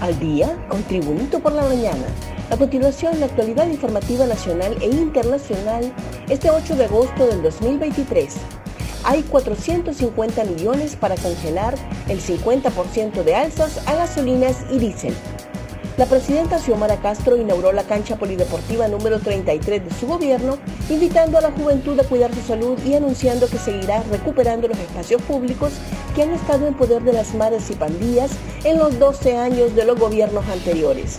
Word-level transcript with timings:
Al 0.00 0.18
día 0.18 0.54
con 0.68 0.82
Tribunito 0.82 1.40
por 1.40 1.52
la 1.52 1.62
mañana. 1.62 2.06
A 2.50 2.56
continuación, 2.56 3.18
la 3.18 3.26
actualidad 3.26 3.66
informativa 3.66 4.26
nacional 4.26 4.76
e 4.82 4.86
internacional 4.86 5.90
este 6.28 6.50
8 6.50 6.76
de 6.76 6.84
agosto 6.84 7.26
del 7.26 7.42
2023. 7.42 8.34
Hay 9.04 9.22
450 9.22 10.44
millones 10.44 10.96
para 10.96 11.16
congelar 11.16 11.74
el 12.08 12.20
50% 12.20 13.24
de 13.24 13.34
alzas 13.34 13.80
a 13.88 13.94
gasolinas 13.94 14.64
y 14.70 14.78
diésel. 14.78 15.14
La 15.96 16.04
presidenta 16.04 16.58
Xiomara 16.58 16.98
Castro 16.98 17.38
inauguró 17.38 17.72
la 17.72 17.84
cancha 17.84 18.16
polideportiva 18.16 18.86
número 18.86 19.18
33 19.18 19.82
de 19.82 19.94
su 19.98 20.06
gobierno, 20.06 20.58
invitando 20.90 21.38
a 21.38 21.40
la 21.40 21.52
juventud 21.52 21.98
a 21.98 22.04
cuidar 22.04 22.34
su 22.34 22.42
salud 22.42 22.78
y 22.84 22.92
anunciando 22.92 23.48
que 23.48 23.56
seguirá 23.56 24.02
recuperando 24.10 24.68
los 24.68 24.78
espacios 24.78 25.22
públicos 25.22 25.72
que 26.14 26.24
han 26.24 26.34
estado 26.34 26.66
en 26.66 26.74
poder 26.74 27.02
de 27.02 27.14
las 27.14 27.34
madres 27.34 27.70
y 27.70 27.76
pandillas 27.76 28.30
en 28.64 28.76
los 28.76 28.98
12 28.98 29.38
años 29.38 29.74
de 29.74 29.86
los 29.86 29.98
gobiernos 29.98 30.46
anteriores. 30.48 31.18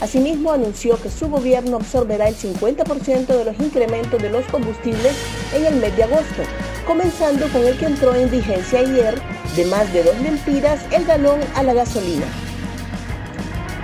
Asimismo, 0.00 0.50
anunció 0.50 1.00
que 1.00 1.10
su 1.10 1.28
gobierno 1.28 1.76
absorberá 1.76 2.26
el 2.26 2.36
50% 2.36 3.26
de 3.26 3.44
los 3.44 3.60
incrementos 3.60 4.20
de 4.20 4.30
los 4.30 4.44
combustibles 4.46 5.14
en 5.54 5.64
el 5.64 5.76
mes 5.76 5.96
de 5.96 6.02
agosto, 6.02 6.42
comenzando 6.88 7.46
con 7.52 7.64
el 7.64 7.78
que 7.78 7.86
entró 7.86 8.16
en 8.16 8.28
vigencia 8.28 8.80
ayer 8.80 9.14
de 9.54 9.64
más 9.66 9.92
de 9.92 10.02
dos 10.02 10.18
lempiras 10.18 10.80
el 10.90 11.04
galón 11.04 11.38
a 11.54 11.62
la 11.62 11.74
gasolina 11.74 12.47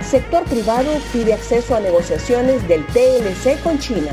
sector 0.05 0.43
privado 0.43 0.91
pide 1.11 1.33
acceso 1.33 1.75
a 1.75 1.79
negociaciones 1.79 2.67
del 2.67 2.85
TLC 2.87 3.61
con 3.63 3.79
China. 3.79 4.11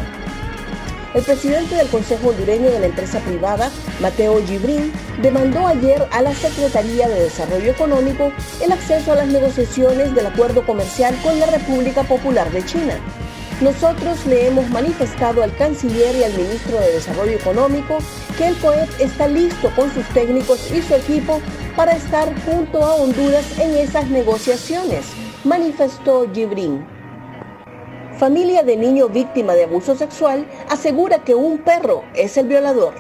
El 1.15 1.23
presidente 1.23 1.75
del 1.75 1.89
Consejo 1.89 2.31
Hondureño 2.31 2.71
de 2.71 2.81
la 2.81 2.87
empresa 2.87 3.21
privada, 3.21 3.71
Mateo 4.01 4.43
Gibrín, 4.47 4.91
demandó 5.21 5.67
ayer 5.67 6.09
a 6.11 6.23
la 6.23 6.35
Secretaría 6.35 7.07
de 7.09 7.25
Desarrollo 7.25 7.71
Económico 7.71 8.33
el 8.63 8.73
acceso 8.73 9.13
a 9.13 9.17
las 9.17 9.29
negociaciones 9.29 10.15
del 10.15 10.27
acuerdo 10.27 10.65
comercial 10.65 11.15
con 11.23 11.39
la 11.39 11.47
República 11.47 12.03
Popular 12.05 12.51
de 12.51 12.65
China. 12.65 12.95
Nosotros 13.61 14.25
le 14.27 14.47
hemos 14.47 14.69
manifestado 14.71 15.43
al 15.43 15.55
canciller 15.55 16.17
y 16.17 16.25
al 16.25 16.33
ministro 16.33 16.81
de 16.81 16.93
Desarrollo 16.93 17.33
Económico 17.33 17.99
que 18.39 18.49
el 18.49 18.57
COEP 18.57 18.89
está 18.99 19.29
listo 19.29 19.71
con 19.77 19.93
sus 19.93 20.07
técnicos 20.09 20.73
y 20.73 20.81
su 20.81 20.95
equipo 20.95 21.43
para 21.77 21.93
estar 21.93 22.33
junto 22.47 22.83
a 22.83 22.95
Honduras 22.95 23.45
en 23.59 23.77
esas 23.77 24.09
negociaciones 24.09 25.05
manifestó 25.45 26.27
Gibrín. 26.33 26.87
Familia 28.19 28.63
de 28.63 28.77
niño 28.77 29.09
víctima 29.09 29.55
de 29.55 29.65
abuso 29.65 29.97
sexual 29.97 30.47
asegura 30.69 31.25
que 31.25 31.35
un 31.35 31.59
perro 31.59 32.05
es 32.15 32.37
el 32.37 32.47
violador. 32.47 32.95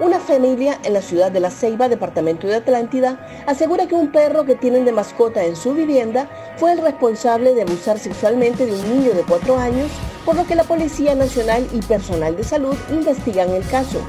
Una 0.00 0.20
familia 0.20 0.78
en 0.84 0.92
la 0.92 1.02
ciudad 1.02 1.32
de 1.32 1.40
La 1.40 1.50
Ceiba, 1.50 1.88
departamento 1.88 2.46
de 2.46 2.56
Atlántida, 2.56 3.26
asegura 3.46 3.86
que 3.86 3.94
un 3.94 4.12
perro 4.12 4.44
que 4.44 4.54
tienen 4.54 4.84
de 4.84 4.92
mascota 4.92 5.42
en 5.44 5.56
su 5.56 5.72
vivienda 5.72 6.28
fue 6.56 6.72
el 6.72 6.82
responsable 6.82 7.54
de 7.54 7.62
abusar 7.62 7.98
sexualmente 7.98 8.66
de 8.66 8.72
un 8.72 8.82
niño 8.82 9.14
de 9.14 9.22
cuatro 9.22 9.56
años, 9.56 9.90
por 10.24 10.36
lo 10.36 10.46
que 10.46 10.54
la 10.54 10.64
Policía 10.64 11.14
Nacional 11.14 11.66
y 11.72 11.80
personal 11.80 12.36
de 12.36 12.44
salud 12.44 12.76
investigan 12.90 13.50
el 13.50 13.66
caso. 13.66 14.00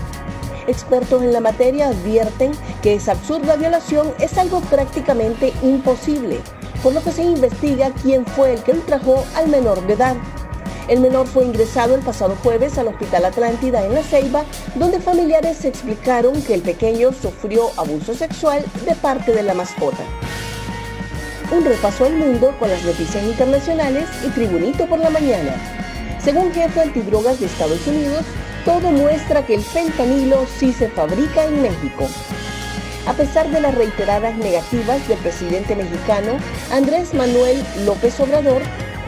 Expertos 0.68 1.24
en 1.24 1.34
la 1.34 1.40
materia 1.40 1.88
advierten 1.88 2.52
que 2.84 2.96
esa 2.96 3.14
absurda 3.14 3.56
violación 3.56 4.14
es 4.20 4.38
algo 4.38 4.60
prácticamente 4.62 5.54
imposible, 5.64 6.42
por 6.84 6.94
lo 6.94 7.04
que 7.04 7.12
se 7.12 7.24
investiga 7.24 7.92
quién 8.02 8.26
fue 8.26 8.54
el 8.54 8.64
que 8.64 8.72
ultrajó 8.72 9.24
al 9.36 9.48
menor 9.48 9.86
de 9.86 9.94
edad. 9.94 10.16
El 10.88 11.02
menor 11.02 11.28
fue 11.28 11.46
ingresado 11.46 11.94
el 11.94 12.02
pasado 12.02 12.36
jueves 12.42 12.78
al 12.78 12.88
Hospital 12.88 13.26
Atlántida 13.26 13.86
en 13.86 13.94
La 13.94 14.02
Ceiba, 14.02 14.44
donde 14.76 15.00
familiares 15.00 15.64
explicaron 15.64 16.42
que 16.42 16.56
el 16.56 16.62
pequeño 16.62 17.12
sufrió 17.14 17.70
abuso 17.78 18.16
sexual 18.16 18.66
de 18.86 18.96
parte 18.96 19.32
de 19.34 19.44
la 19.44 19.54
mascota. 19.54 20.04
Un 21.52 21.66
repaso 21.66 22.06
al 22.06 22.16
mundo 22.16 22.56
con 22.60 22.70
las 22.70 22.84
noticias 22.84 23.24
internacionales 23.24 24.08
y 24.26 24.30
Tribunito 24.30 24.88
por 24.88 25.00
la 25.00 25.10
mañana. 25.10 25.56
Según 26.24 26.52
jefe 26.52 26.82
antidrogas 26.82 27.40
de 27.40 27.46
Estados 27.46 27.86
Unidos, 27.86 28.24
todo 28.66 28.92
muestra 28.92 29.46
que 29.46 29.56
el 29.56 29.64
fentanilo 29.64 30.46
sí 30.58 30.74
se 30.74 30.90
fabrica 30.90 31.46
en 31.46 31.62
México. 31.62 32.08
A 33.10 33.14
pesar 33.14 33.50
de 33.50 33.60
las 33.60 33.74
reiteradas 33.74 34.38
negativas 34.38 35.06
del 35.08 35.18
presidente 35.18 35.76
mexicano 35.76 36.34
Andrés 36.72 37.16
Manuel 37.16 37.58
López 37.84 38.20
Obrador, 38.20 38.62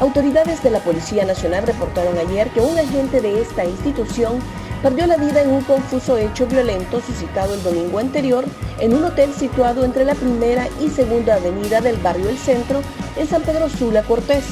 Autoridades 0.00 0.62
de 0.62 0.70
la 0.70 0.78
Policía 0.78 1.24
Nacional 1.24 1.66
reportaron 1.66 2.16
ayer 2.18 2.48
que 2.50 2.60
un 2.60 2.78
agente 2.78 3.20
de 3.20 3.42
esta 3.42 3.64
institución 3.64 4.38
perdió 4.80 5.08
la 5.08 5.16
vida 5.16 5.42
en 5.42 5.50
un 5.50 5.62
confuso 5.62 6.16
hecho 6.16 6.46
violento 6.46 7.00
suscitado 7.00 7.54
el 7.54 7.64
domingo 7.64 7.98
anterior 7.98 8.44
en 8.78 8.94
un 8.94 9.02
hotel 9.02 9.34
situado 9.34 9.84
entre 9.84 10.04
la 10.04 10.14
primera 10.14 10.68
y 10.80 10.88
segunda 10.88 11.34
avenida 11.34 11.80
del 11.80 11.96
barrio 11.96 12.28
El 12.28 12.38
Centro 12.38 12.80
en 13.16 13.26
San 13.26 13.42
Pedro 13.42 13.68
Sula 13.68 14.04
Cortés. 14.04 14.44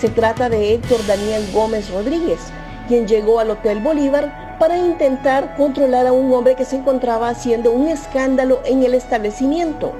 Se 0.00 0.08
trata 0.08 0.48
de 0.48 0.72
Héctor 0.72 1.06
Daniel 1.06 1.46
Gómez 1.52 1.90
Rodríguez, 1.90 2.40
quien 2.88 3.06
llegó 3.06 3.38
al 3.38 3.50
Hotel 3.50 3.80
Bolívar 3.80 4.56
para 4.58 4.78
intentar 4.78 5.56
controlar 5.56 6.06
a 6.06 6.12
un 6.12 6.32
hombre 6.32 6.54
que 6.54 6.64
se 6.64 6.76
encontraba 6.76 7.28
haciendo 7.28 7.70
un 7.70 7.88
escándalo 7.88 8.62
en 8.64 8.82
el 8.82 8.94
establecimiento. 8.94 9.92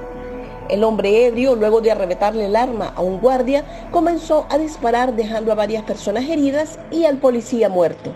El 0.69 0.83
hombre 0.83 1.25
ebrio, 1.25 1.55
luego 1.55 1.79
de 1.79 1.91
arrebatarle 1.91 2.45
el 2.45 2.55
arma 2.55 2.91
a 2.95 3.01
un 3.01 3.19
guardia, 3.19 3.63
comenzó 3.91 4.45
a 4.49 4.57
disparar 4.57 5.15
dejando 5.15 5.51
a 5.51 5.55
varias 5.55 5.83
personas 5.83 6.25
heridas 6.25 6.77
y 6.91 7.05
al 7.05 7.17
policía 7.17 7.69
muerto. 7.69 8.13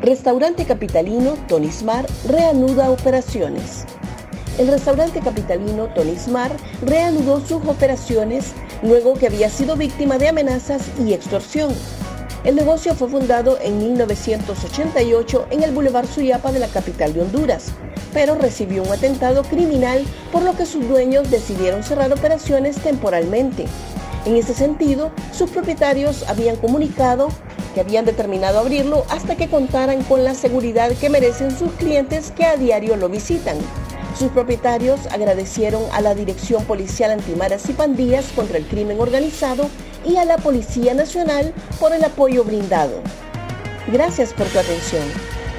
Restaurante 0.00 0.64
capitalino 0.64 1.34
Tonismar 1.46 2.06
reanuda 2.26 2.90
operaciones. 2.90 3.84
El 4.58 4.68
restaurante 4.68 5.20
capitalino 5.20 5.92
Tonismar 5.94 6.52
reanudó 6.86 7.40
sus 7.40 7.66
operaciones 7.66 8.54
luego 8.82 9.12
que 9.14 9.26
había 9.26 9.50
sido 9.50 9.76
víctima 9.76 10.16
de 10.16 10.28
amenazas 10.28 10.88
y 10.98 11.12
extorsión. 11.12 11.74
El 12.44 12.56
negocio 12.56 12.94
fue 12.94 13.08
fundado 13.08 13.58
en 13.60 13.76
1988 13.76 15.48
en 15.50 15.62
el 15.62 15.72
Boulevard 15.72 16.06
Suyapa 16.06 16.50
de 16.50 16.60
la 16.60 16.68
capital 16.68 17.12
de 17.12 17.20
Honduras, 17.20 17.72
pero 18.12 18.34
recibió 18.34 18.82
un 18.82 18.92
atentado 18.92 19.42
criminal 19.42 20.04
por 20.32 20.42
lo 20.42 20.56
que 20.56 20.66
sus 20.66 20.88
dueños 20.88 21.30
decidieron 21.30 21.82
cerrar 21.82 22.12
operaciones 22.12 22.76
temporalmente. 22.76 23.66
En 24.26 24.36
ese 24.36 24.52
sentido, 24.52 25.10
sus 25.32 25.50
propietarios 25.50 26.28
habían 26.28 26.56
comunicado 26.56 27.28
que 27.74 27.80
habían 27.80 28.04
determinado 28.04 28.58
abrirlo 28.58 29.04
hasta 29.08 29.36
que 29.36 29.48
contaran 29.48 30.02
con 30.04 30.24
la 30.24 30.34
seguridad 30.34 30.90
que 30.92 31.08
merecen 31.08 31.56
sus 31.56 31.72
clientes 31.72 32.32
que 32.36 32.44
a 32.44 32.56
diario 32.56 32.96
lo 32.96 33.08
visitan. 33.08 33.56
Sus 34.18 34.30
propietarios 34.32 35.00
agradecieron 35.06 35.82
a 35.92 36.00
la 36.00 36.14
Dirección 36.14 36.64
Policial 36.64 37.12
Antimaras 37.12 37.68
y 37.70 37.72
Pandillas 37.72 38.26
contra 38.34 38.58
el 38.58 38.66
Crimen 38.66 39.00
Organizado 39.00 39.68
y 40.04 40.16
a 40.16 40.24
la 40.24 40.36
Policía 40.36 40.94
Nacional 40.94 41.54
por 41.78 41.92
el 41.92 42.04
apoyo 42.04 42.44
brindado. 42.44 43.00
Gracias 43.90 44.34
por 44.34 44.46
tu 44.48 44.58
atención. 44.58 45.04